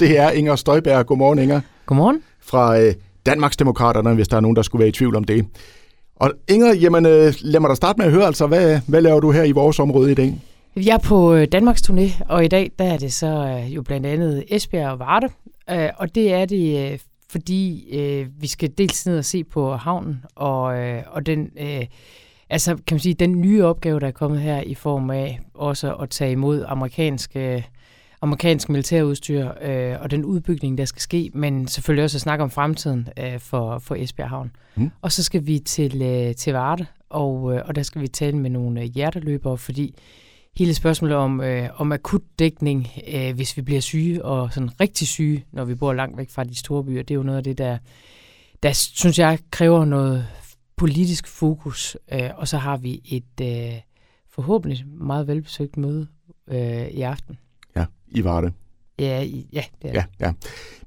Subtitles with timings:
[0.00, 1.06] Det er Inger Støjberg.
[1.06, 1.60] Godmorgen, Inger.
[1.86, 2.22] Godmorgen.
[2.40, 2.94] Fra øh,
[3.26, 5.46] Danmarksdemokraterne, hvis der er nogen, der skulle være i tvivl om det.
[6.16, 9.20] Og Inger, jamen, øh, lad mig da starte med at høre, altså, hvad, hvad laver
[9.20, 10.40] du her i vores område i dag?
[10.76, 13.82] Jeg er på øh, Danmarks turné, og i dag der er det så øh, jo
[13.82, 15.28] blandt andet Esbjerg og Varde.
[15.70, 16.98] Øh, og det er det, øh,
[17.30, 21.86] fordi øh, vi skal dels ned og se på havnen, og, øh, og den, øh,
[22.50, 25.94] altså, kan man sige, den nye opgave, der er kommet her i form af også
[25.94, 27.64] at tage imod amerikanske
[28.24, 32.50] amerikansk militærudstyr øh, og den udbygning, der skal ske, men selvfølgelig også at snakke om
[32.50, 34.50] fremtiden øh, for, for Esbjerg Havn.
[34.74, 34.90] Mm.
[35.02, 38.36] Og så skal vi til, øh, til Varde, og, øh, og der skal vi tale
[38.36, 39.94] med nogle øh, hjerteløbere, fordi
[40.56, 45.44] hele spørgsmålet om, øh, om akutdækning, øh, hvis vi bliver syge, og sådan rigtig syge,
[45.52, 47.58] når vi bor langt væk fra de store byer, det er jo noget af det,
[47.58, 47.78] der,
[48.62, 50.26] der synes jeg kræver noget
[50.76, 51.96] politisk fokus.
[52.12, 53.80] Øh, og så har vi et øh,
[54.30, 56.06] forhåbentlig meget velbesøgt møde
[56.48, 57.38] øh, i aften
[58.08, 58.52] i Varde.
[58.98, 60.32] Ja, ja, det er ja, ja.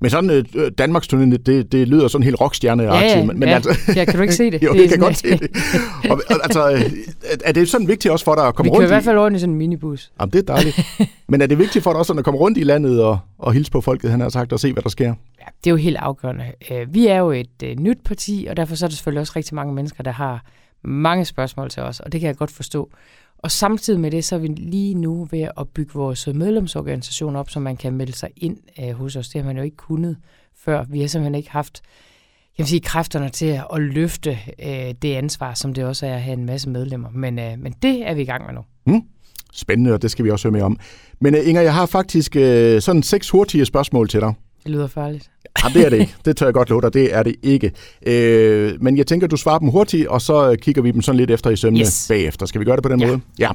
[0.02, 3.50] Men sådan øh, Danmarks turné, det, det lyder sådan helt rockstjerne ja, ja, men, men
[3.50, 3.56] ja.
[3.56, 4.64] altså, ja, kan du ikke se det?
[4.64, 5.50] jo, det jeg kan godt se det.
[6.10, 6.82] Og, altså, øh,
[7.46, 9.18] er det sådan vigtigt også for dig at komme rundt Vi kan i hvert fald
[9.18, 10.12] rundt i sådan en minibus.
[10.20, 10.80] Jamen, det er dejligt.
[11.30, 13.72] men er det vigtigt for dig også at komme rundt i landet og, og hilse
[13.72, 15.08] på folket, han har sagt, og se, hvad der sker?
[15.40, 16.46] Ja, det er jo helt afgørende.
[16.72, 19.34] Øh, vi er jo et uh, nyt parti, og derfor så er der selvfølgelig også
[19.36, 20.46] rigtig mange mennesker, der har
[20.84, 22.90] mange spørgsmål til os, og det kan jeg godt forstå.
[23.38, 27.50] Og samtidig med det, så er vi lige nu ved at bygge vores medlemsorganisation op,
[27.50, 29.30] så man kan melde sig ind uh, hos os.
[29.30, 30.18] Det har man jo ikke kunnet
[30.60, 30.84] før.
[30.84, 31.82] Vi har simpelthen ikke haft
[32.58, 36.22] jeg vil sige, kræfterne til at løfte uh, det ansvar, som det også er at
[36.22, 37.10] have en masse medlemmer.
[37.10, 38.62] Men, uh, men det er vi i gang med nu.
[38.86, 39.02] Mm.
[39.54, 40.80] Spændende, og det skal vi også høre mere om.
[41.22, 42.42] Men uh, Inger, jeg har faktisk uh,
[42.80, 44.34] sådan seks hurtige spørgsmål til dig.
[44.64, 45.32] Det lyder farligt.
[45.64, 46.16] Ja, det er det ikke.
[46.26, 46.94] Det tør jeg godt love dig.
[46.94, 47.72] Det er det ikke.
[48.06, 51.32] Øh, men jeg tænker, du svarer dem hurtigt, og så kigger vi dem sådan lidt
[51.32, 52.06] efter i sømne yes.
[52.10, 52.46] bagefter.
[52.46, 53.08] Skal vi gøre det på den ja.
[53.08, 53.20] måde?
[53.40, 53.50] Ja.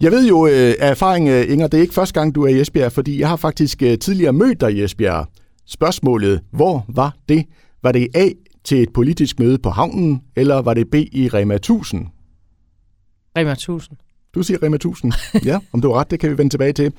[0.00, 2.48] Jeg ved jo øh, af erfaring, øh, Inger, det er ikke første gang, du er
[2.48, 5.26] i Esbjerg, fordi jeg har faktisk øh, tidligere mødt dig i Esbjerg.
[5.66, 7.44] Spørgsmålet, hvor var det?
[7.82, 8.28] Var det A
[8.64, 12.06] til et politisk møde på havnen, eller var det B i Rema 1000?
[13.36, 13.96] Rema 1000.
[14.34, 15.12] Du siger Rema 1000.
[15.44, 16.92] Ja, om du har ret, det kan vi vende tilbage til.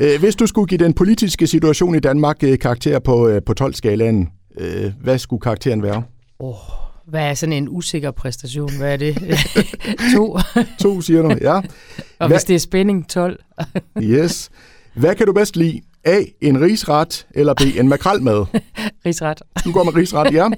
[0.00, 3.54] Øh, hvis du skulle give den politiske situation i Danmark øh, karakter på, øh, på
[3.60, 4.32] 12-skalaen,
[5.02, 6.02] hvad skulle karakteren være?
[6.38, 6.54] Oh,
[7.06, 8.70] hvad er sådan en usikker præstation?
[8.78, 9.16] Hvad er det?
[10.14, 10.38] to.
[10.80, 11.54] to, siger du, ja.
[11.54, 11.62] Og
[12.18, 12.28] hvad?
[12.28, 13.40] hvis det er spænding, 12.
[14.02, 14.50] yes.
[14.94, 15.80] Hvad kan du bedst lide?
[16.04, 16.20] A.
[16.40, 17.60] En risret, eller B.
[17.78, 18.44] En makrelmad?
[19.06, 19.42] risret.
[19.64, 20.48] Du går med risret, ja.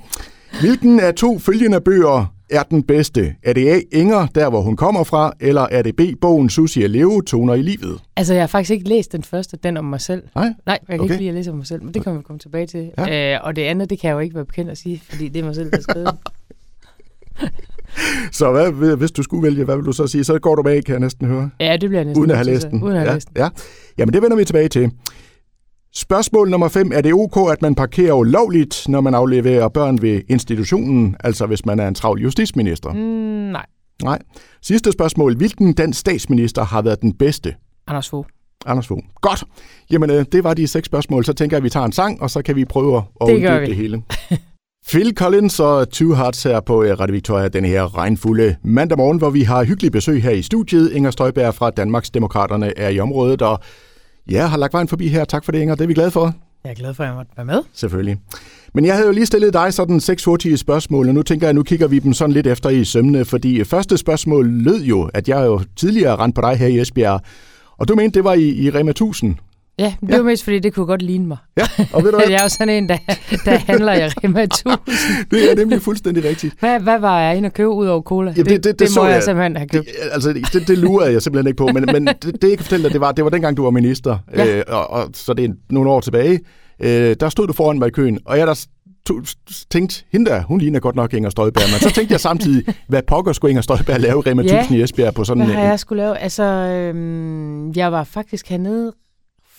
[0.60, 3.34] Hvilken af to følgende bøger er den bedste?
[3.42, 3.80] Er det A.
[3.92, 6.00] Inger, der hvor hun kommer fra, eller er det B.
[6.20, 8.00] Bogen Susie og Leo, toner i livet?
[8.16, 10.22] Altså, jeg har faktisk ikke læst den første, den om mig selv.
[10.34, 10.44] Nej?
[10.44, 11.04] Nej, jeg kan okay.
[11.04, 12.90] ikke lide at læse om mig selv, men det kan vi komme tilbage til.
[12.98, 13.34] Ja.
[13.34, 15.40] Øh, og det andet, det kan jeg jo ikke være bekendt at sige, fordi det
[15.40, 16.16] er mig selv, der skrevet
[18.32, 20.24] Så hvad, hvis du skulle vælge, hvad vil du så sige?
[20.24, 21.50] Så går du med, kan jeg næsten høre.
[21.60, 22.20] Ja, det bliver næsten.
[22.20, 22.82] Uden at have læst den.
[22.82, 23.36] Uden at have ja, læst den.
[23.36, 23.48] Ja.
[23.98, 24.90] Jamen, det vender vi tilbage til.
[25.96, 26.92] Spørgsmål nummer 5.
[26.94, 31.66] Er det ok, at man parkerer ulovligt, når man afleverer børn ved institutionen, altså hvis
[31.66, 32.92] man er en travl justitsminister?
[32.92, 32.98] Mm,
[33.52, 33.66] nej.
[34.02, 34.18] Nej.
[34.62, 35.36] Sidste spørgsmål.
[35.36, 37.54] Hvilken dansk statsminister har været den bedste?
[37.86, 38.26] Anders Fogh.
[38.66, 39.02] Anders Fogh.
[39.20, 39.44] Godt.
[39.90, 41.24] Jamen, øh, det var de seks spørgsmål.
[41.24, 43.34] Så tænker jeg, at vi tager en sang, og så kan vi prøve at det
[43.34, 44.02] uddybe det hele.
[44.88, 49.18] Phil Collins og Two Hearts her på øh, Radio Victoria den her regnfulde mandag morgen,
[49.18, 50.92] hvor vi har hyggelig besøg her i studiet.
[50.92, 53.60] Inger Støjberg fra Danmarks Demokraterne er i området, og
[54.30, 55.24] Ja, har lagt vejen forbi her.
[55.24, 55.74] Tak for det, Inger.
[55.74, 56.34] Det er vi glade for.
[56.64, 57.62] Jeg er glad for, at jeg måtte være med.
[57.72, 58.16] Selvfølgelig.
[58.74, 61.48] Men jeg havde jo lige stillet dig sådan seks hurtige spørgsmål, og nu tænker jeg,
[61.50, 65.10] at nu kigger vi dem sådan lidt efter i sømne, fordi første spørgsmål lød jo,
[65.14, 67.20] at jeg jo tidligere rent på dig her i Esbjerg,
[67.78, 69.36] og du mente, det var i, i Rema 1000.
[69.78, 70.16] Ja, det ja.
[70.16, 71.36] var mest fordi, det kunne godt ligne mig.
[71.56, 71.62] Ja,
[71.92, 72.28] og ved du hvad?
[72.28, 72.96] jeg er jo sådan en, der,
[73.44, 74.78] der handler i Rema 1000.
[75.30, 76.54] det er nemlig fuldstændig rigtigt.
[76.60, 78.34] Hvad, hvad var jeg inde og købe ud over cola?
[78.36, 79.86] Ja, det, det, det, det må jeg, jeg simpelthen have købt.
[79.86, 82.64] Det, altså, det, det lurer jeg simpelthen ikke på, men, men det, det, jeg kan
[82.64, 84.56] fortælle dig, det var, det var dengang, du var minister, ja.
[84.56, 86.40] øh, og, og, så det er nogle år tilbage.
[86.80, 88.66] Øh, der stod du foran mig i køen, og jeg der
[89.70, 93.02] tænkte, hende der, hun ligner godt nok Inger Støjberg, men så tænkte jeg samtidig, hvad
[93.02, 94.58] pokker skulle Inger Støjberg lave Rema ja.
[94.58, 95.48] 1000 i Esbjerg på sådan en...
[95.48, 96.18] har jeg skulle lave?
[96.18, 98.92] Altså, øhm, jeg var faktisk hernede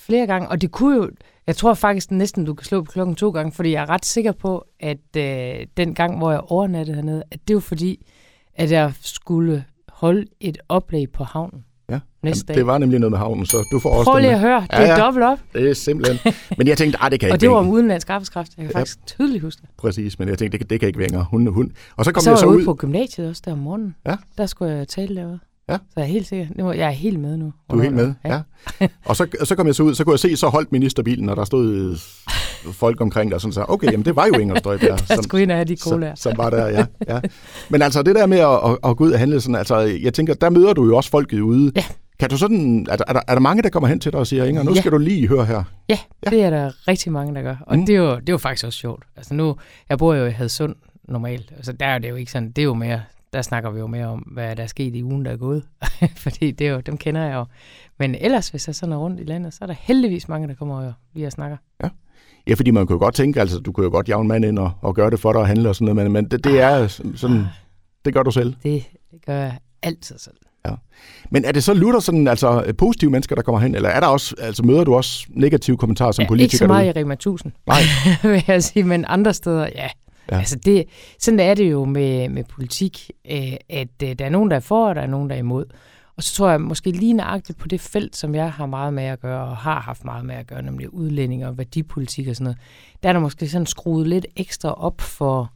[0.06, 1.10] flere gange, og det kunne jo,
[1.48, 4.06] jeg tror faktisk næsten, du kan slå på klokken to gange, fordi jeg er ret
[4.06, 8.06] sikker på, at øh, den gang, hvor jeg overnattede hernede, at det var fordi,
[8.56, 11.66] at jeg skulle holde et oplæg på havnen.
[11.90, 14.34] Ja, næste Jamen, det var nemlig noget med havnen, så du får også Prøv lige
[14.34, 14.98] at høre, det ja, ja.
[14.98, 15.40] dobbelt op.
[15.54, 16.34] Det er simpelthen.
[16.58, 18.72] Men jeg tænkte, ah, det kan ikke Og det var om udenlandsk arbejdskraft, jeg kan
[18.72, 18.80] ja.
[18.80, 19.70] faktisk tydeligt huske det.
[19.78, 21.72] Præcis, men jeg tænkte, det, det kan ikke være hun, hun.
[21.96, 23.96] Og så kom og så jeg så ud på gymnasiet også der om morgenen.
[24.06, 24.16] Ja.
[24.38, 25.40] Der skulle jeg tale derude.
[25.70, 25.78] Ja.
[25.78, 26.48] Så jeg er helt sikker.
[26.56, 27.54] Nu, jeg er helt med nu.
[27.72, 28.42] Du er helt med, ja.
[28.82, 28.88] ja.
[29.06, 31.36] og så, så kom jeg så ud, så kunne jeg se, så holdt ministerbilen, og
[31.36, 31.98] der stod
[32.74, 35.00] folk omkring der, og sådan så, okay, jamen det var jo Inger Støjberg.
[35.08, 36.16] som, skulle ind og have de colaer.
[36.16, 37.20] Som, som var der, ja, ja.
[37.70, 40.14] Men altså det der med at, at, at gå ud og handle sådan, altså jeg
[40.14, 41.72] tænker, der møder du jo også folket ude.
[41.76, 41.84] Ja.
[42.20, 44.20] Kan du sådan, er der, er, der, er der mange, der kommer hen til dig
[44.20, 44.80] og siger, Inger, nu ja.
[44.80, 45.64] skal du lige høre her?
[45.90, 47.56] Ja, ja, det er der rigtig mange, der gør.
[47.62, 47.86] Og mm.
[47.86, 49.04] det, er jo, det er jo faktisk også sjovt.
[49.18, 49.56] Altså nu,
[49.90, 50.76] jeg bor jo i Hadsund
[51.08, 53.02] normalt, altså der er det jo ikke sådan, det er jo mere,
[53.36, 55.64] der snakker vi jo mere om, hvad der er sket i ugen, der er gået.
[56.24, 57.46] Fordi det er jo, dem kender jeg jo.
[58.00, 60.54] Men ellers, hvis jeg sådan er rundt i landet, så er der heldigvis mange, der
[60.54, 61.58] kommer og vi og snakker.
[61.84, 61.90] Ja.
[62.48, 64.46] Ja, fordi man kunne jo godt tænke, altså du kunne jo godt jage en mand
[64.46, 66.44] ind og, og gøre det for dig og handle og sådan noget, men, men det,
[66.44, 67.46] det er sådan,
[68.06, 68.56] det gør du selv.
[68.64, 70.36] Det, det gør jeg altid selv.
[70.66, 70.72] Ja.
[71.30, 74.08] Men er det så lutter sådan, altså positive mennesker, der kommer hen, eller er der
[74.08, 76.46] også, altså møder du også negative kommentarer som ja, politiker?
[76.46, 77.00] Ikke så meget derude?
[77.00, 77.82] i Rema 1000, Nej.
[78.32, 79.90] vil jeg sige, men andre steder, ja.
[80.32, 80.38] Ja.
[80.38, 80.86] Altså det,
[81.20, 84.62] sådan er det jo med, med politik, øh, at øh, der er nogen, der er
[84.62, 85.66] for, og der er nogen, der er imod.
[86.18, 89.04] Og så tror jeg måske lige nøjagtigt på det felt, som jeg har meget med
[89.04, 92.44] at gøre, og har haft meget med at gøre, nemlig udlænding og værdipolitik og sådan
[92.44, 92.58] noget,
[93.04, 95.52] der er der måske sådan skruet lidt ekstra op for,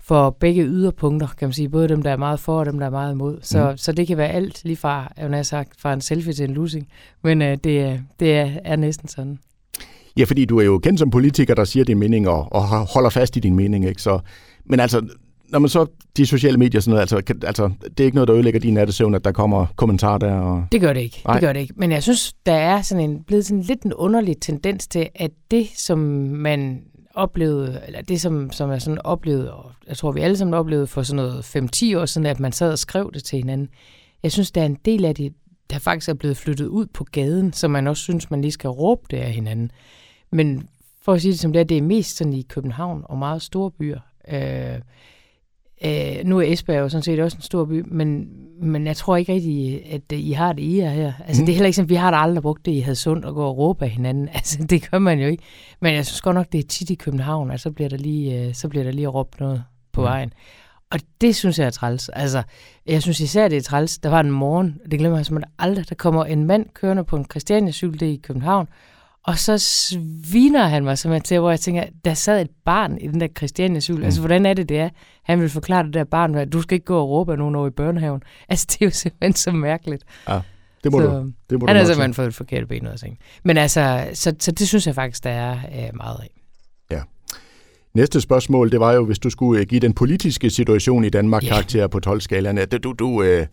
[0.00, 1.68] for begge yderpunkter, kan man sige.
[1.68, 3.38] Både dem, der er meget for, og dem, der er meget imod.
[3.42, 3.76] Så, mm.
[3.76, 6.54] så det kan være alt lige fra, jeg har sagt, fra en selfie til en
[6.54, 6.88] losing.
[7.22, 9.38] Men øh, det, det er, er næsten sådan.
[10.16, 13.10] Ja, fordi du er jo kendt som politiker, der siger din mening og, og holder
[13.10, 13.88] fast i din mening.
[13.88, 14.02] Ikke?
[14.02, 14.18] Så,
[14.66, 15.06] men altså,
[15.48, 18.28] når man så de sociale medier sådan noget, altså, kan, altså, det er ikke noget,
[18.28, 20.34] der ødelægger din nattesøvn, at der kommer kommentarer der?
[20.34, 20.64] Og...
[20.72, 21.22] Det gør det ikke.
[21.24, 21.34] Nej.
[21.34, 21.74] Det gør det ikke.
[21.76, 25.30] Men jeg synes, der er sådan en, blevet sådan lidt en underlig tendens til, at
[25.50, 26.80] det, som man
[27.14, 30.86] oplevede, eller det, som, som jeg sådan oplevede, og jeg tror, vi alle sammen oplevede
[30.86, 31.56] for sådan noget
[31.96, 33.68] 5-10 år siden, at man sad og skrev det til hinanden.
[34.22, 35.32] Jeg synes, der er en del af det,
[35.70, 38.70] der faktisk er blevet flyttet ud på gaden, så man også synes, man lige skal
[38.70, 39.70] råbe det af hinanden.
[40.30, 40.68] Men
[41.02, 43.42] for at sige det som det er, det er mest sådan i København og meget
[43.42, 44.00] store byer.
[44.28, 44.80] Øh,
[45.84, 48.28] Øh, nu er Esbjerg jo sådan set også en stor by, men,
[48.62, 51.12] men jeg tror ikke rigtig, at I har det i jer her.
[51.26, 51.46] Altså, mm.
[51.46, 53.44] det er heller ikke sådan, vi har da aldrig brugt det i sundt og gå
[53.44, 54.28] og råbe af hinanden.
[54.34, 55.42] Altså, det gør man jo ikke.
[55.80, 58.40] Men jeg synes godt nok, det er tit i København, at så bliver der lige,
[58.40, 60.04] øh, så bliver der lige råbt noget på mm.
[60.04, 60.32] vejen.
[60.90, 62.08] Og det synes jeg er træls.
[62.08, 62.42] Altså,
[62.86, 63.98] jeg synes især, det er træls.
[63.98, 67.16] Der var en morgen, det glemmer jeg simpelthen aldrig, der kommer en mand kørende på
[67.16, 68.68] en Christiania-cykel i København,
[69.28, 73.06] og så sviner han mig simpelthen til, hvor jeg tænker, der sad et barn i
[73.06, 74.00] den der Christiania cykel.
[74.00, 74.04] Mm.
[74.04, 74.88] Altså, hvordan er det, det er?
[75.22, 77.54] Han vil forklare det der barn, at du skal ikke gå og råbe af nogen
[77.54, 78.22] over i børnehaven.
[78.48, 80.04] Altså, det er jo simpelthen så mærkeligt.
[80.28, 80.40] Ja,
[80.84, 81.32] det må så, du.
[81.50, 83.18] Det må han har simpelthen fået et forkert ben ud af.
[83.44, 86.37] Men altså, så, så det synes jeg faktisk, der er øh, meget af.
[87.94, 88.00] Ja.
[88.00, 91.42] Næste spørgsmål, det var jo, hvis du skulle øh, give den politiske situation i Danmark
[91.42, 91.52] yeah.
[91.52, 92.66] karakter på 12-skalaen.
[92.66, 93.46] Du, du, øh,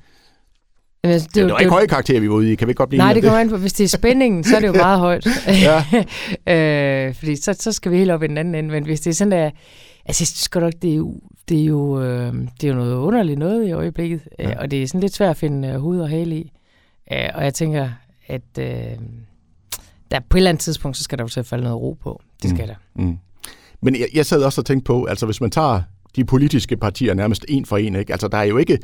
[1.05, 2.55] Jamen, altså, det, det, det var ikke høje karakterer, vi var ude i.
[2.55, 3.57] Kan vi godt blive Nej, det kommer an på.
[3.57, 5.27] Hvis det er spændingen, så er det jo meget højt.
[6.53, 8.69] øh, fordi så, så skal vi helt op i den anden ende.
[8.69, 9.49] Men hvis det er sådan der...
[10.05, 12.95] Altså, jeg synes godt det er jo, det er jo, øh, det er jo noget
[12.95, 14.21] underligt noget i øjeblikket.
[14.39, 14.49] Ja.
[14.49, 16.51] Øh, og det er sådan lidt svært at finde øh, hoved og hale i.
[17.13, 17.89] Øh, og jeg tænker,
[18.27, 18.65] at øh,
[20.11, 21.97] der på et eller andet tidspunkt, så skal der jo til at falde noget ro
[22.01, 22.21] på.
[22.41, 22.67] Det skal mm.
[22.67, 23.03] der.
[23.03, 23.17] Mm.
[23.85, 25.81] Men jeg, jeg sad også og tænkte på, altså hvis man tager
[26.15, 28.11] de politiske partier nærmest en for en, ikke?
[28.13, 28.79] altså der er jo ikke,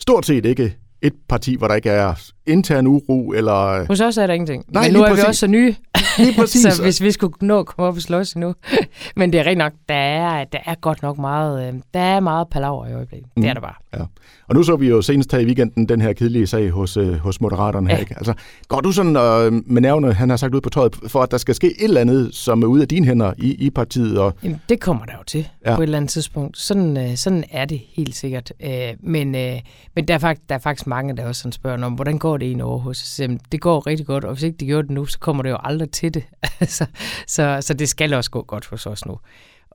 [0.00, 2.14] stort set ikke et parti, hvor der ikke er
[2.46, 3.86] intern uro, eller...
[3.86, 4.64] Hos os er der ingenting.
[4.68, 5.24] Nej, Men nu er præcis.
[5.24, 5.74] vi også så nye,
[6.18, 6.74] lige præcis.
[6.74, 8.54] så hvis vi skulle nå at komme op og slås nu.
[9.16, 12.20] Men det er rigtig nok, der er, der er godt nok meget, øh, der er
[12.20, 13.28] meget palaver i øjeblikket.
[13.36, 13.42] Mm.
[13.42, 13.74] Det er der bare.
[13.94, 14.04] Ja.
[14.48, 17.14] Og nu så vi jo senest her i weekenden den her kedelige sag hos, øh,
[17.14, 17.90] hos Moderaterne.
[17.90, 17.94] Ja.
[17.94, 18.14] Her, ikke?
[18.16, 18.34] Altså,
[18.68, 21.38] går du sådan øh, med nervene, han har sagt ud på tøjet, for at der
[21.38, 24.18] skal ske et eller andet, som er ude af dine hænder i, i partiet?
[24.18, 24.34] Og...
[24.42, 25.76] Jamen, det kommer der jo til ja.
[25.76, 26.58] på et eller andet tidspunkt.
[26.58, 28.52] Sådan, øh, sådan er det helt sikkert.
[28.64, 28.70] Øh,
[29.00, 29.60] men øh,
[29.94, 32.36] men der, er faktisk, der er faktisk mange, der også sådan spørger om, hvordan går
[32.36, 33.20] det egentlig over hos os?
[33.52, 35.56] Det går rigtig godt, og hvis ikke det gjorde det nu, så kommer det jo
[35.60, 36.24] aldrig til det.
[36.76, 36.86] så,
[37.26, 39.18] så, så det skal også gå godt hos os nu.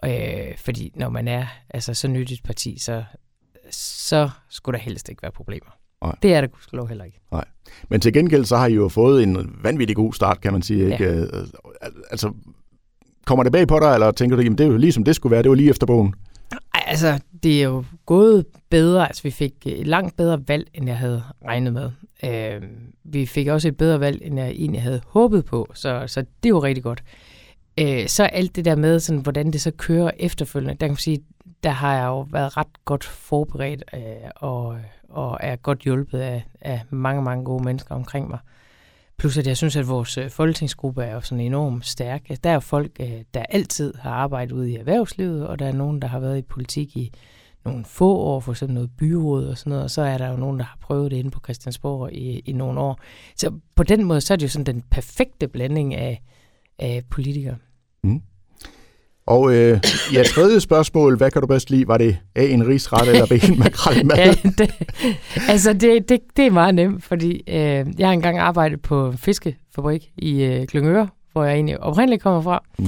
[0.05, 3.03] Øh, fordi når man er altså, så nyt et parti, så,
[3.71, 5.69] så skulle der helst ikke være problemer.
[6.03, 6.15] Nej.
[6.23, 7.19] Det er der lov heller ikke.
[7.31, 7.45] Nej.
[7.89, 10.91] Men til gengæld så har I jo fået en vanvittig god start, kan man sige.
[10.91, 11.03] Ikke?
[11.03, 11.25] Ja.
[12.11, 12.33] Altså,
[13.25, 15.15] kommer det bag på dig, eller tænker du, at det er jo lige som det
[15.15, 16.13] skulle være, det var lige efter bogen?
[16.51, 19.07] Ej, altså, det er jo gået bedre.
[19.07, 21.91] Altså, vi fik et langt bedre valg, end jeg havde regnet med.
[22.23, 22.61] Øh,
[23.03, 26.45] vi fik også et bedre valg, end jeg egentlig havde håbet på, så, så det
[26.45, 27.03] er jo rigtig godt.
[27.79, 30.97] Øh, så alt det der med, sådan, hvordan det så kører efterfølgende, der kan man
[30.97, 31.23] sige,
[31.63, 34.01] der har jeg jo været ret godt forberedt øh,
[34.35, 34.77] og,
[35.09, 38.39] og er godt hjulpet af, af mange, mange gode mennesker omkring mig.
[39.19, 42.29] Plus at jeg synes, at vores øh, folketingsgruppe er jo sådan enormt stærk.
[42.29, 45.71] Altså, der er folk, øh, der altid har arbejdet ude i erhvervslivet, og der er
[45.71, 47.11] nogen, der har været i politik i
[47.65, 50.37] nogle få år, for eksempel noget byråd og sådan noget, og så er der jo
[50.37, 52.99] nogen, der har prøvet det inde på Christiansborg i, i nogle år.
[53.35, 56.21] Så på den måde, så er det jo sådan den perfekte blanding af,
[56.79, 57.55] af politikere.
[59.29, 59.79] Og øh,
[60.13, 61.87] ja, tredje spørgsmål, hvad kan du bedst lide?
[61.87, 64.17] Var det A, en risret eller B, en makrelmad?
[64.25, 64.71] ja, det,
[65.49, 69.17] altså det, det, det er meget nemt, fordi øh, jeg har engang arbejdet på en
[69.17, 72.63] fiskefabrik i øh, Klyngøre, hvor jeg egentlig oprindeligt kommer fra.
[72.79, 72.85] Mm.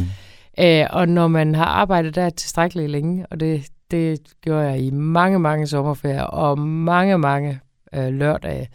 [0.60, 4.92] Øh, og når man har arbejdet der tilstrækkeligt længe, og det, det gjorde jeg i
[4.92, 7.60] mange, mange sommerferier og mange, mange
[7.96, 8.70] øh, lørdage,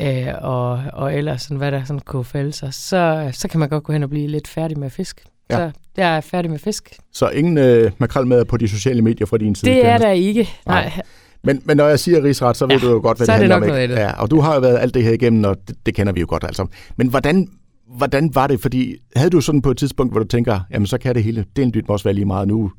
[0.00, 3.68] øh, og, og ellers sådan, hvad der sådan kunne falde sig, så, så kan man
[3.68, 5.24] godt gå hen og blive lidt færdig med fisk.
[5.50, 5.56] Ja.
[5.56, 6.96] Så jeg er færdig med fisk.
[7.12, 9.70] Så ingen øh, makrelmad på de sociale medier fra din side?
[9.70, 10.82] Det er der ikke, nej.
[10.82, 11.02] nej.
[11.44, 13.56] Men, men når jeg siger rigsret, så ved ja, du jo godt, hvad det handler
[13.56, 13.62] om.
[13.62, 15.44] Så er det nok noget Ja, og du har jo været alt det her igennem,
[15.44, 16.66] og det, det kender vi jo godt altså.
[16.96, 17.48] Men hvordan,
[17.96, 18.60] hvordan var det?
[18.60, 21.44] Fordi havde du sådan på et tidspunkt, hvor du tænker, jamen så kan det hele,
[21.56, 22.70] det må også være lige meget nu,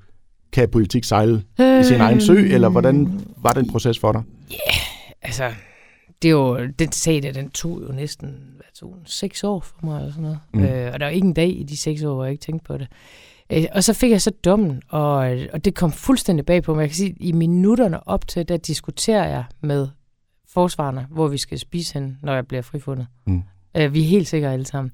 [0.54, 4.22] kan politik sejle øh, i sin egen sø, eller hvordan var den proces for dig?
[4.52, 4.80] Ja, yeah,
[5.22, 5.44] altså,
[6.22, 9.76] det er jo, den sag der, den tog jo næsten, hvad tog seks år for
[9.84, 10.40] mig, eller sådan noget.
[10.54, 10.64] Mm.
[10.64, 12.66] Øh, og der var ikke en dag i de seks år, hvor jeg ikke tænkte
[12.66, 12.88] på det.
[13.50, 16.82] Øh, og så fik jeg så dommen, og, og det kom fuldstændig bag på mig.
[16.82, 19.88] Jeg kan sige, i minutterne op til, der diskuterer jeg med
[20.48, 23.08] forsvarerne, hvor vi skal spise hen, når jeg bliver frifundet.
[23.26, 23.44] Mm.
[23.78, 24.94] Øh, vi er helt sikre alle sammen.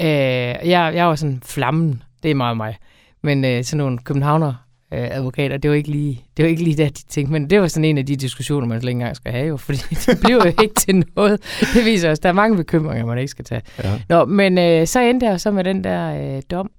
[0.00, 2.76] Øh, jeg, jeg var sådan flammen, det er meget mig.
[3.22, 6.76] Men øh, sådan nogle københavner øh, advokater, det var, ikke lige, det var ikke lige
[6.76, 7.32] der, de tænkte.
[7.32, 9.56] Men det var sådan en af de diskussioner, man slet ikke engang skal have jo,
[9.66, 11.40] fordi det bliver jo ikke til noget.
[11.74, 13.62] Det viser os, der er mange bekymringer, man ikke skal tage.
[13.84, 14.00] Ja.
[14.08, 16.70] Nå, men øh, så endte jeg så med den der øh, dom,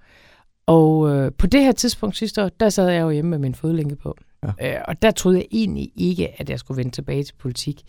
[0.67, 3.55] og øh, på det her tidspunkt sidste år, der sad jeg jo hjemme med min
[3.55, 4.17] fodlænke på.
[4.43, 4.75] Ja.
[4.75, 7.81] Øh, og der troede jeg egentlig ikke, at jeg skulle vende tilbage til politik.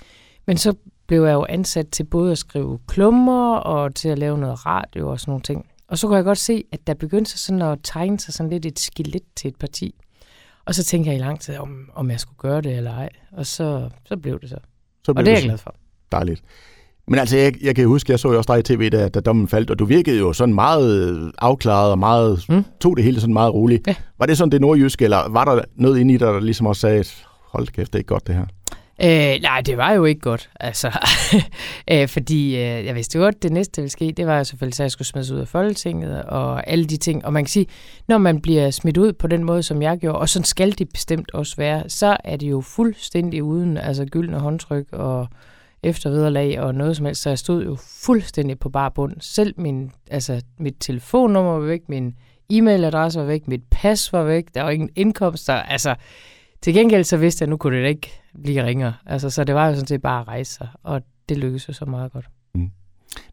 [0.46, 0.74] Men så
[1.06, 5.10] blev jeg jo ansat til både at skrive klummer og til at lave noget radio
[5.10, 5.66] og sådan nogle ting.
[5.88, 8.50] Og så kunne jeg godt se, at der begyndte sig sådan at tegne sig sådan
[8.50, 9.94] lidt et skelet til et parti.
[10.66, 13.08] Og så tænkte jeg i lang tid, om, om jeg skulle gøre det eller ej.
[13.32, 14.56] Og så, så blev det så.
[15.04, 15.74] så blev og det er jeg glad for.
[16.12, 16.42] Dejligt.
[17.08, 19.20] Men altså, jeg, jeg kan huske, jeg så jo også dig i tv, da, da
[19.20, 22.64] dommen faldt, og du virkede jo sådan meget afklaret og meget, mm.
[22.80, 23.86] tog det hele sådan meget roligt.
[23.86, 23.94] Ja.
[24.18, 26.80] Var det sådan det nordjyske, eller var der noget inde i dig, der ligesom også
[26.80, 27.04] sagde,
[27.48, 28.46] hold kæft, det er ikke godt det her?
[29.02, 30.98] Øh, nej, det var jo ikke godt, altså.
[31.92, 34.80] øh, fordi øh, jeg vidste godt, det næste der ville ske, det var jo selvfølgelig,
[34.80, 37.24] at jeg skulle smides ud af Folketinget og alle de ting.
[37.24, 37.66] Og man kan sige,
[38.08, 40.88] når man bliver smidt ud på den måde, som jeg gjorde, og sådan skal det
[40.88, 45.28] bestemt også være, så er det jo fuldstændig uden altså gyldne håndtryk og
[45.82, 49.12] eftervederlag og noget som helst, så jeg stod jo fuldstændig på bar bund.
[49.20, 52.14] Selv min, altså, mit telefonnummer var væk, min
[52.52, 55.46] e-mailadresse var væk, mit pas var væk, der var ingen indkomst.
[55.46, 55.94] Der, altså,
[56.66, 58.94] til gengæld så vidste jeg, at nu kunne det ikke blive ringere.
[59.06, 61.72] Altså, så det var jo sådan set bare at rejse sig, og det lykkedes jo
[61.72, 62.26] så meget godt.
[62.54, 62.70] Mm.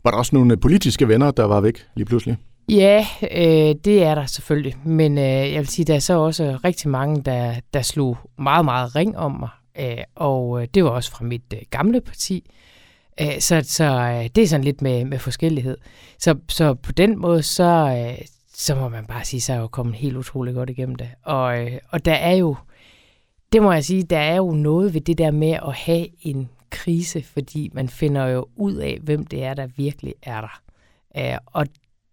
[0.03, 2.37] Var der også nogle politiske venner, der var væk lige pludselig?
[2.69, 4.75] Ja, øh, det er der selvfølgelig.
[4.85, 8.65] Men øh, jeg vil sige, der er så også rigtig mange, der, der slog meget,
[8.65, 9.49] meget ring om mig.
[9.79, 12.51] Øh, og øh, det var også fra mit øh, gamle parti.
[13.21, 15.77] Øh, så så øh, det er sådan lidt med, med forskellighed.
[16.19, 19.61] Så, så på den måde, så, øh, så må man bare sige, så er jeg
[19.61, 21.09] jo kommet helt utrolig godt igennem det.
[21.23, 22.55] Og, øh, og der er jo,
[23.53, 26.49] det må jeg sige, der er jo noget ved det der med at have en
[26.69, 30.61] krise, fordi man finder jo ud af, hvem det er, der virkelig er der.
[31.17, 31.65] Øh, og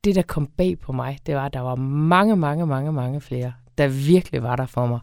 [0.05, 3.21] det, der kom bag på mig, det var, at der var mange, mange, mange, mange
[3.21, 5.01] flere, der virkelig var der for mig.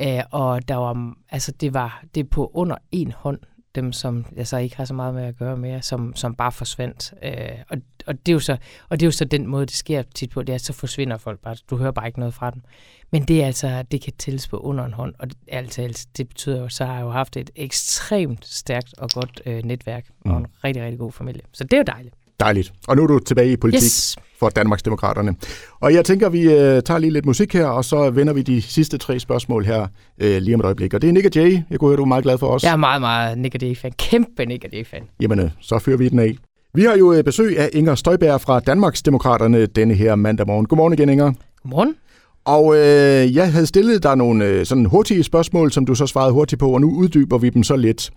[0.00, 3.38] Øh, og der var, altså det var det på under en hånd,
[3.74, 6.52] dem som jeg så ikke har så meget med at gøre med, som, som bare
[6.52, 7.14] forsvandt.
[7.22, 7.32] Øh,
[7.68, 8.56] og, og, det er jo så,
[8.88, 10.72] og det er jo så den måde, det sker tit på, det er, at så
[10.72, 11.56] forsvinder folk bare.
[11.70, 12.62] Du hører bare ikke noget fra dem.
[13.10, 16.28] Men det er altså, det kan tælles på under en hånd, og det, altså, det
[16.28, 20.30] betyder jo, så har jeg jo haft et ekstremt stærkt og godt øh, netværk, mm.
[20.30, 21.42] og en rigtig, rigtig god familie.
[21.52, 22.14] Så det er jo dejligt.
[22.40, 22.72] Dejligt.
[22.88, 24.16] Og nu er du tilbage i politik yes.
[24.38, 25.34] for Danmarksdemokraterne.
[25.80, 28.62] Og jeg tænker, vi øh, tager lige lidt musik her, og så vender vi de
[28.62, 29.86] sidste tre spørgsmål her
[30.20, 30.94] øh, lige om et øjeblik.
[30.94, 31.58] Og det er Nick Jay.
[31.70, 32.62] Jeg kunne høre, du er meget glad for os.
[32.62, 33.92] Jeg er meget, meget Nick Jay-fan.
[33.98, 35.02] Kæmpe Nick Jay-fan.
[35.20, 36.36] Jamen, øh, så fører vi den af.
[36.74, 40.66] Vi har jo øh, besøg af Inger Støjberg fra Danmarksdemokraterne denne her mandag morgen.
[40.66, 41.32] Godmorgen igen, Inger.
[41.62, 41.94] Godmorgen.
[42.44, 46.32] Og øh, jeg havde stillet dig nogle øh, sådan hurtige spørgsmål, som du så svarede
[46.32, 48.10] hurtigt på, og nu uddyber vi dem så lidt.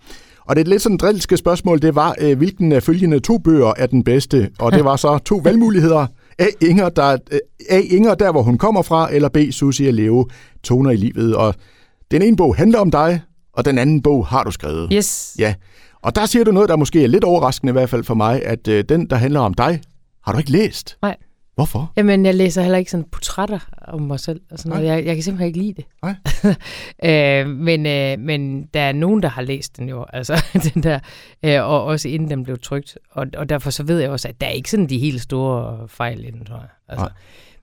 [0.48, 3.86] Og det lidt sådan drilske spørgsmål, det var, øh, hvilken af følgende to bøger er
[3.86, 4.50] den bedste?
[4.58, 6.06] Og det var så to valgmuligheder.
[6.38, 6.46] A.
[6.60, 7.38] Inger, der, øh,
[7.70, 7.80] A.
[7.80, 9.36] Inger, der hvor hun kommer fra, eller B.
[9.50, 10.28] Susie og Leo,
[10.62, 11.36] toner i livet.
[11.36, 11.54] Og
[12.10, 13.20] den ene bog handler om dig,
[13.52, 14.88] og den anden bog har du skrevet.
[14.92, 15.36] Yes.
[15.38, 15.54] Ja.
[16.02, 18.44] Og der siger du noget, der måske er lidt overraskende i hvert fald for mig,
[18.44, 19.80] at øh, den, der handler om dig,
[20.24, 20.96] har du ikke læst.
[21.02, 21.16] Nej.
[21.56, 21.92] Hvorfor?
[21.96, 23.58] Jamen, jeg læser heller ikke sådan portrætter
[23.88, 24.40] om mig selv.
[24.50, 24.86] Og sådan noget.
[24.86, 25.84] Jeg, jeg kan simpelthen ikke lide det.
[26.02, 26.14] Nej.
[27.42, 30.44] øh, men, øh, men der er nogen, der har læst den jo, altså
[30.74, 30.98] den der,
[31.42, 32.98] øh, og også inden den blev trygt.
[33.10, 35.88] Og, og derfor så ved jeg også, at der er ikke sådan de helt store
[35.88, 36.68] fejl i den, tror jeg.
[36.88, 37.08] Altså,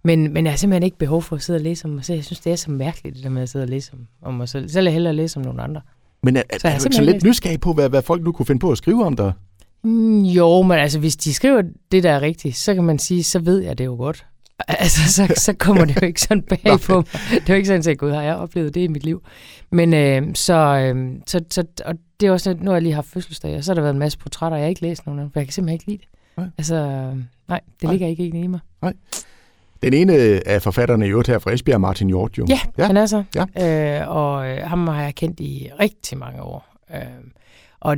[0.03, 2.15] men, men jeg har simpelthen ikke behov for at sidde og læse om mig selv.
[2.15, 4.33] Jeg synes, det er så mærkeligt, det der med at sidde og læse om, om
[4.33, 4.75] mig selv.
[4.75, 5.81] Vil jeg hellere læse om nogen andre.
[6.23, 8.31] Men er, så er, er du ikke så lidt nysgerrig på, hvad, hvad folk nu
[8.31, 9.33] kunne finde på at skrive om dig?
[9.83, 11.61] Mm, jo, men altså, hvis de skriver
[11.91, 14.25] det, der er rigtigt, så kan man sige, så ved jeg det jo godt.
[14.67, 17.05] Altså, så, så kommer det jo ikke sådan bag på mig.
[17.29, 19.23] Det er jo ikke sådan, at gud, har jeg oplevet det i mit liv.
[19.71, 23.07] Men øh, så, øh, så, så, og det er også, nu har jeg lige haft
[23.07, 25.27] fødselsdag, og så har der været en masse portrætter, jeg har ikke læst nogen af
[25.33, 26.07] for jeg kan simpelthen ikke lide det.
[26.37, 26.47] Nej.
[26.57, 26.75] Altså,
[27.47, 27.91] nej, det nej.
[27.91, 28.59] ligger ikke i mig.
[28.81, 28.93] Nej.
[29.83, 30.13] Den ene
[30.47, 32.45] af forfatterne i øvrigt her fra Esbjerg, Martin Hjort, jo.
[32.49, 32.85] Ja, ja.
[32.85, 33.23] han er så.
[33.35, 34.01] Ja.
[34.01, 36.77] Øh, og øh, ham har jeg kendt i rigtig mange år.
[36.93, 37.01] Øh,
[37.79, 37.97] og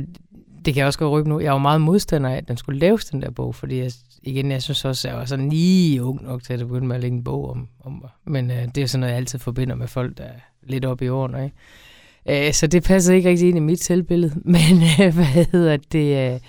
[0.66, 1.40] det kan jeg også godt røbe nu.
[1.40, 3.92] Jeg var meget modstander af, at den skulle laves, den der bog, fordi jeg,
[4.22, 6.96] igen, jeg synes også, at jeg var sådan lige ung nok til at begynde med
[6.96, 9.74] at lægge en bog om, om men øh, det er sådan noget, jeg altid forbinder
[9.74, 12.46] med folk, der er lidt oppe i årene, ikke?
[12.48, 16.32] Øh, så det passede ikke rigtig ind i mit selvbillede, men øh, hvad hedder det?
[16.34, 16.40] Øh,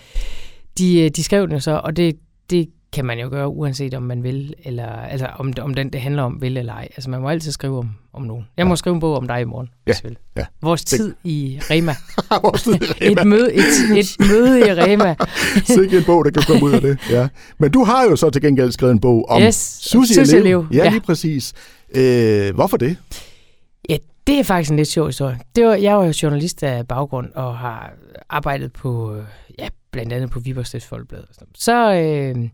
[0.77, 2.15] de, øh, de skrev den jo så, og det,
[2.49, 6.01] det kan man jo gøre, uanset om man vil, eller altså om, om den, det
[6.01, 6.87] handler om, vil eller ej.
[6.95, 8.47] Altså man må altid skrive om, om nogen.
[8.57, 8.75] Jeg må ja.
[8.75, 9.91] skrive en bog om dig i morgen, ja.
[9.91, 10.17] hvis vil.
[10.37, 10.45] Ja.
[10.61, 11.95] Vores tid i Rema.
[12.43, 13.21] Vores tid i Rema.
[13.21, 13.63] et, møde, et,
[13.97, 15.15] et møde i Rema.
[15.75, 16.97] Sikke en bog, der kan komme ud af det.
[17.09, 17.27] Ja.
[17.57, 20.67] Men du har jo så til gengæld skrevet en bog om yes, sushi, sushi liv.
[20.71, 21.53] Ja, ja, lige præcis.
[21.95, 22.97] Øh, hvorfor det?
[23.89, 25.39] Ja, det er faktisk en lidt sjov historie.
[25.55, 27.91] Det var, jeg var jo journalist af baggrund og har
[28.29, 29.17] arbejdet på,
[29.59, 31.23] ja, blandt andet på Viborg Folkeblad.
[31.55, 32.49] Så øh,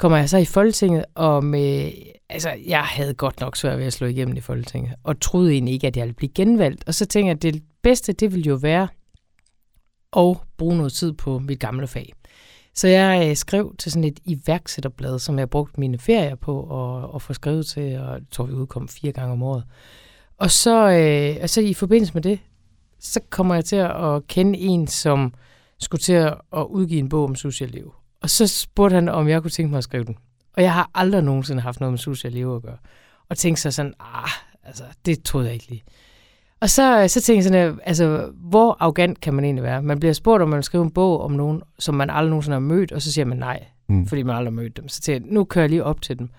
[0.00, 1.92] kommer jeg så i Folketinget, og med,
[2.28, 5.74] altså, jeg havde godt nok svært ved at slå igennem i Folketinget, og troede egentlig
[5.74, 6.84] ikke, at jeg ville blive genvalgt.
[6.86, 8.88] Og så tænkte jeg, at det bedste, det ville jo være
[10.16, 12.12] at bruge noget tid på mit gamle fag.
[12.74, 17.10] Så jeg øh, skrev til sådan et iværksætterblad, som jeg brugte mine ferier på at,
[17.14, 19.64] at få skrevet til, og jeg tror, vi udkom fire gange om året.
[20.36, 22.38] Og så, øh, og så i forbindelse med det,
[23.00, 25.34] så kommer jeg til at kende en, som
[25.78, 27.99] skulle til at udgive en bog om socialliv.
[28.22, 30.16] Og så spurgte han, om jeg kunne tænke mig at skrive den.
[30.56, 32.76] Og jeg har aldrig nogensinde haft noget med socialliv at gøre.
[33.28, 34.30] Og tænkte så sådan, ah,
[34.64, 35.82] altså, det troede jeg ikke lige.
[36.60, 39.82] Og så, så tænkte jeg sådan, altså, hvor arrogant kan man egentlig være?
[39.82, 42.54] Man bliver spurgt, om man vil skrive en bog om nogen, som man aldrig nogensinde
[42.54, 44.06] har mødt, og så siger man nej, mm.
[44.06, 44.88] fordi man aldrig har mødt dem.
[44.88, 46.30] Så tænkte jeg, nu kører jeg lige op til dem.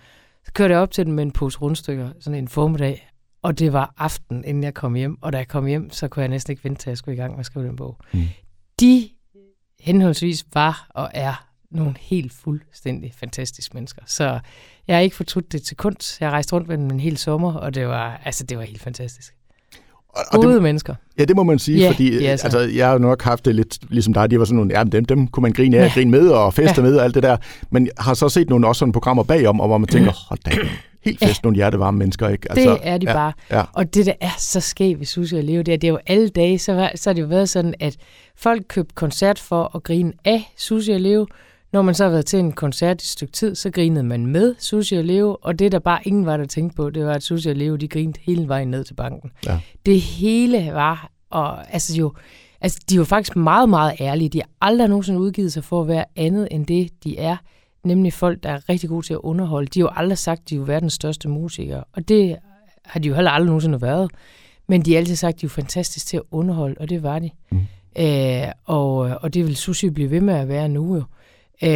[0.45, 3.11] Så kørte jeg op til dem med en pose rundstykker, sådan en formiddag,
[3.41, 5.17] og det var aften, inden jeg kom hjem.
[5.21, 7.15] Og da jeg kom hjem, så kunne jeg næsten ikke vente til, at jeg skulle
[7.15, 7.97] i gang med at skrive den bog.
[8.13, 8.23] Mm.
[8.79, 9.09] De
[9.79, 14.01] henholdsvis var og er nogle helt fuldstændig fantastiske mennesker.
[14.05, 14.39] Så
[14.87, 16.21] jeg har ikke fortrudt det til kunst.
[16.21, 18.63] Jeg har rejst rundt med dem en hel sommer, og det var, altså, det var
[18.63, 19.33] helt fantastisk.
[20.09, 20.95] Og, og Gode det, mennesker.
[21.19, 23.77] Ja, det må man sige, yeah, fordi yeah, altså, jeg har nok haft det lidt
[23.89, 24.31] ligesom dig.
[24.31, 25.93] De var sådan nogle, ja, dem, dem kunne man grine af, ja.
[25.93, 26.87] grine med og feste ja.
[26.87, 27.37] med og alt det der.
[27.69, 30.51] Men har så set nogle også sådan programmer bagom, hvor man tænker, hold da,
[31.05, 31.39] helt fest ja.
[31.43, 32.51] nogle hjertevarme mennesker, ikke?
[32.51, 33.33] Altså, det er de ja, bare.
[33.51, 33.63] Ja.
[33.73, 35.99] Og det, der er så skævt ved Susie og Leo, det er, det er jo
[36.07, 37.97] alle dage, så, var, så har det jo været sådan, at
[38.35, 41.27] folk købte koncert for at grine af Susie og Leo,
[41.73, 44.25] når man så har været til en koncert i et stykke tid, så grinede man
[44.25, 47.13] med Susie og Leo, og det der bare ingen var, der tænkte på, det var,
[47.13, 49.31] at Susie og Leo, de grinede hele vejen ned til banken.
[49.45, 49.59] Ja.
[49.85, 52.13] Det hele var, og altså jo,
[52.61, 54.29] altså de var faktisk meget, meget ærlige.
[54.29, 57.37] De har aldrig nogensinde udgivet sig for at være andet end det, de er.
[57.83, 59.67] Nemlig folk, der er rigtig gode til at underholde.
[59.67, 62.37] De har jo aldrig sagt, at de er verdens største musikere, og det
[62.85, 64.11] har de jo heller aldrig nogensinde været.
[64.67, 67.19] Men de har altid sagt, at de er fantastiske til at underholde, og det var
[67.19, 67.29] de.
[67.51, 67.59] Mm.
[67.95, 70.99] Æh, og, og det vil Susie blive ved med at være nu jo.
[70.99, 71.20] Øh,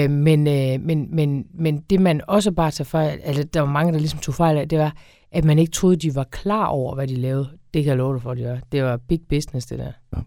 [0.10, 3.94] men, øh, men, men, men det man også bare tager fejl, altså der var mange,
[3.94, 4.96] der ligesom tog fejl af, det var,
[5.32, 7.50] at man ikke troede, de var klar over, hvad de lavede.
[7.74, 8.60] Det kan jeg love dig for, at de var.
[8.72, 9.92] Det var big business, det der.
[10.16, 10.22] Ja.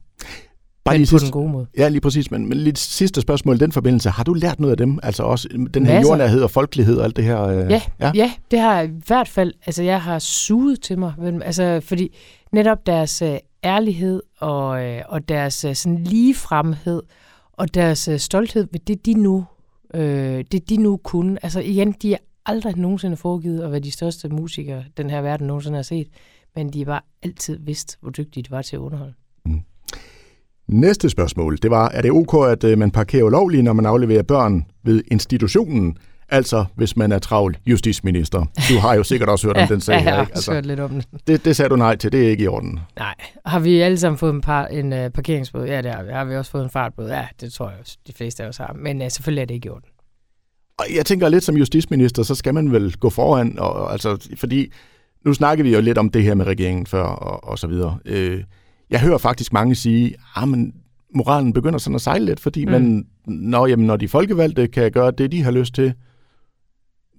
[0.84, 1.66] Bare lige sidste, den gode måde.
[1.78, 2.30] Ja, lige præcis.
[2.30, 4.10] Men, men lidt sidste spørgsmål i den forbindelse.
[4.10, 4.98] Har du lært noget af dem?
[5.02, 6.10] Altså også den her Masser.
[6.10, 7.42] jordnærhed og folkelighed og alt det her?
[7.42, 9.52] Øh, ja, ja, ja, det har i hvert fald.
[9.66, 11.12] Altså, jeg har suget til mig.
[11.44, 12.16] Altså, fordi
[12.52, 17.02] netop deres øh, ærlighed og, øh, og deres øh, sådan ligefremhed,
[17.58, 19.44] og deres øh, stolthed ved det, de nu,
[19.94, 21.38] øh, det, de nu kunne.
[21.44, 25.46] Altså igen, de er aldrig nogensinde foregivet at være de største musikere, den her verden
[25.46, 26.08] nogensinde har set,
[26.56, 29.14] men de var altid vidst, hvor dygtige de var til at underholde.
[29.44, 29.60] Mm.
[30.68, 34.22] Næste spørgsmål, det var, er det ok, at øh, man parkerer ulovligt, når man afleverer
[34.22, 35.96] børn ved institutionen?
[36.28, 38.44] Altså, hvis man er travl justitsminister.
[38.68, 40.32] Du har jo sikkert også hørt ja, om den sag ja, her, ikke?
[40.34, 41.02] Altså, hørt lidt om den.
[41.26, 42.80] Det, det sagde du nej til, det er ikke i orden.
[42.98, 43.14] Nej.
[43.46, 45.66] Har vi alle sammen fået en, par, en uh, parkeringsbåd?
[45.66, 46.12] Ja, det har vi.
[46.12, 47.08] Har vi også fået en fartbåd?
[47.08, 48.76] Ja, det tror jeg også, de fleste af os har.
[48.78, 49.88] Men uh, selvfølgelig er det ikke i orden.
[50.78, 54.72] Og jeg tænker lidt som justitsminister, så skal man vel gå foran, og, altså, fordi
[55.24, 57.98] nu snakker vi jo lidt om det her med regeringen før, og, og så videre.
[58.04, 58.44] Øh,
[58.90, 60.74] jeg hører faktisk mange sige, ah, men
[61.14, 62.70] moralen begynder sådan at sejle lidt, fordi mm.
[62.70, 65.94] man, når, jamen, når de folkevalgte kan gøre det, de har lyst til,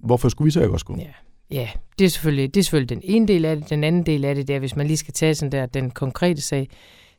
[0.02, 0.96] hvorfor skulle vi så ikke også gå?
[0.98, 1.12] Ja.
[1.50, 3.70] Ja, det er, selvfølgelig, det er selvfølgelig den ene del af det.
[3.70, 5.90] Den anden del af det, det er, hvis man lige skal tage sådan der, den
[5.90, 6.68] konkrete sag,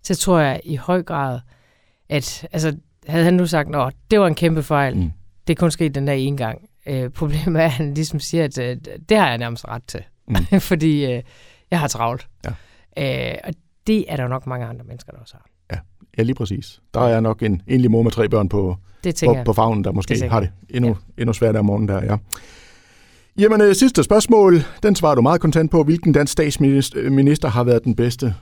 [0.03, 1.39] så tror jeg i høj grad,
[2.09, 2.75] at altså,
[3.07, 5.11] havde han nu sagt, at det var en kæmpe fejl, mm.
[5.47, 6.61] det er kun sket den der ene gang.
[6.87, 8.77] Øh, problemet er, at han ligesom siger, at øh,
[9.09, 10.59] det har jeg nærmest ret til, mm.
[10.69, 11.23] fordi øh,
[11.71, 12.27] jeg har travlt.
[12.97, 13.31] Ja.
[13.31, 13.53] Øh, og
[13.87, 15.45] det er der nok mange andre mennesker, der også har.
[15.71, 15.79] Ja,
[16.17, 16.81] ja lige præcis.
[16.93, 19.91] Der er nok en enlig mor med tre børn på, det på, på fagnen, der
[19.91, 21.21] måske det har det endnu, ja.
[21.21, 22.17] endnu sværere om morgenen der, ja.
[23.37, 24.53] Jamen, øh, sidste spørgsmål.
[24.83, 25.83] Den svarer du meget kontant på.
[25.83, 28.35] Hvilken dansk statsminister har været den bedste?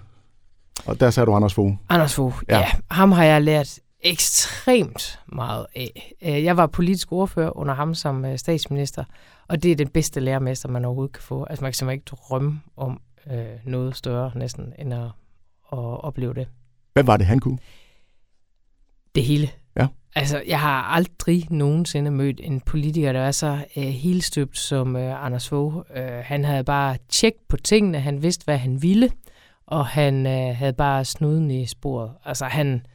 [0.86, 1.74] Og der sagde du Anders Fogh.
[1.90, 2.60] Anders Fogh, ja.
[2.60, 2.66] ja.
[2.92, 6.14] Ham har jeg lært ekstremt meget af.
[6.22, 9.04] Øh, jeg var politisk ordfører under ham som øh, statsminister,
[9.48, 11.44] og det er den bedste lærermester, man overhovedet kan få.
[11.44, 15.06] Altså man kan simpelthen ikke drømme om øh, noget større næsten, end at,
[15.72, 16.48] at opleve det.
[16.94, 17.58] Hvad var det, han kunne?
[19.16, 19.50] Det hele.
[20.16, 25.26] Altså, jeg har aldrig nogensinde mødt en politiker, der er så øh, helstøbt som øh,
[25.26, 25.76] Anders Fogh.
[25.96, 29.10] Øh, han havde bare tjek på tingene, han vidste, hvad han ville,
[29.68, 32.12] og han øh, havde bare snuden i sporet.
[32.26, 32.86] Altså, han,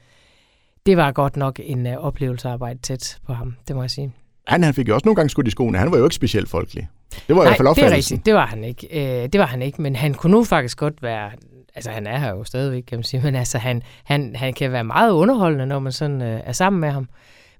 [0.86, 3.90] det var godt nok en øh, oplevelse at arbejde tæt på ham, det må jeg
[3.90, 4.12] sige.
[4.46, 5.78] Han, han fik jo også nogle gange skudt i skoene.
[5.78, 6.88] Han var jo ikke specielt folkelig.
[7.12, 7.86] Det var Nej, i hvert fald opfattelsen.
[7.86, 8.26] det er rigtigt.
[8.26, 9.22] Det var han ikke.
[9.22, 11.30] Øh, det var han ikke, men han kunne nu faktisk godt være...
[11.74, 14.72] Altså, han er her jo stadigvæk, kan man sige, men altså, han, han, han kan
[14.72, 17.08] være meget underholdende, når man sådan øh, er sammen med ham.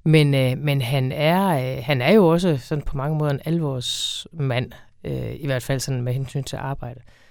[0.05, 3.41] Men, øh, men han, er, øh, han er jo også sådan på mange måder en
[3.45, 4.73] alvorsmand,
[5.05, 7.01] øh, i hvert fald sådan med hensyn til arbejde.
[7.01, 7.24] Øh,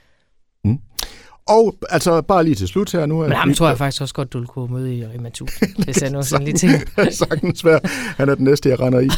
[1.48, 3.22] og altså bare lige til slut her nu.
[3.22, 6.12] Men ham tror jeg faktisk også godt, du kunne møde i Rema 1000, hvis jeg
[6.12, 7.10] nu sådan lige tænker.
[7.12, 7.80] Sagtens være.
[8.18, 9.10] Han er den næste, jeg render i.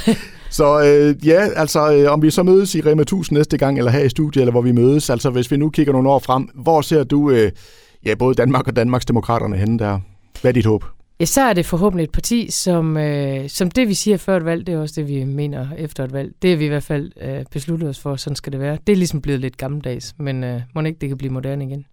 [0.49, 3.91] Så øh, ja, altså øh, om vi så mødes i Rema 1000 næste gang, eller
[3.91, 6.49] her i studiet, eller hvor vi mødes, altså hvis vi nu kigger nogle år frem,
[6.53, 7.51] hvor ser du øh,
[8.05, 9.99] ja, både Danmark og Danmarks Demokraterne henne der?
[10.41, 10.85] Hvad er dit håb?
[11.19, 14.45] Ja, så er det forhåbentlig et parti, som, øh, som det vi siger før et
[14.45, 16.33] valg, det er også det, vi mener efter et valg.
[16.41, 18.77] Det er vi i hvert fald øh, besluttet os for, sådan skal det være.
[18.87, 21.85] Det er ligesom blevet lidt gammeldags, men øh, må ikke det kan blive moderne igen.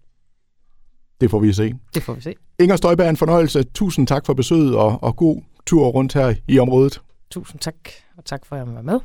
[1.23, 1.73] Det får vi se.
[1.93, 2.33] Det får vi se.
[2.59, 3.63] Inger Støjberg, en fornøjelse.
[3.63, 7.01] Tusind tak for besøget, og, og god tur rundt her i området.
[7.31, 7.75] Tusind tak,
[8.17, 8.99] og tak for at jeg var med.